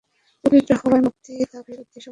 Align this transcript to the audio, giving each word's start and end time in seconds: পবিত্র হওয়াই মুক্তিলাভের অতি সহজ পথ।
পবিত্র 0.43 0.71
হওয়াই 0.79 1.01
মুক্তিলাভের 1.05 1.77
অতি 1.83 1.89
সহজ 1.95 1.97
পথ। 1.97 2.09